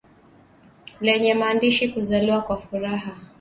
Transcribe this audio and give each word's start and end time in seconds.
lenye 1.01 1.33
maandishi 1.33 1.89
kuzaliwa 1.89 2.41
kwa 2.41 2.57
furaha 2.57 3.15